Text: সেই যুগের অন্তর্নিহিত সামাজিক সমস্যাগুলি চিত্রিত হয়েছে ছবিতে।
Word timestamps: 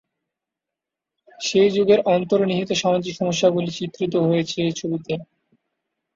সেই 1.39 1.69
যুগের 1.75 1.99
অন্তর্নিহিত 2.09 2.69
সামাজিক 2.73 3.13
সমস্যাগুলি 3.15 3.69
চিত্রিত 3.71 4.13
হয়েছে 4.25 4.59
ছবিতে। 4.79 5.13